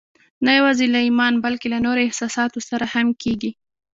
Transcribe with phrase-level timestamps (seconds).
[0.45, 3.51] نه يوازې له ايمان بلکې له نورو احساساتو سره هم کېږي.